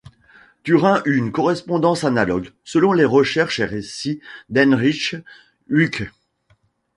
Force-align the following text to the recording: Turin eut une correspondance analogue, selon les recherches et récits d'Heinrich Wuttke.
Turin 0.63 1.03
eut 1.05 1.15
une 1.15 1.31
correspondance 1.31 2.03
analogue, 2.05 2.49
selon 2.63 2.91
les 2.93 3.05
recherches 3.05 3.59
et 3.59 3.65
récits 3.65 4.19
d'Heinrich 4.49 5.15
Wuttke. 5.69 6.09